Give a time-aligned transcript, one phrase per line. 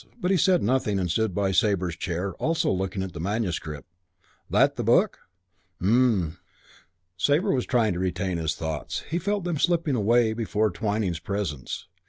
[0.19, 3.87] But he said nothing and stood by Sabre's chair, also looking at the manuscript.
[4.49, 5.19] "That that book?"
[5.79, 6.39] "M'm."
[7.17, 9.03] Sabre was trying to retain his thoughts.
[9.11, 11.87] He felt them slipping away before Twyning's presence.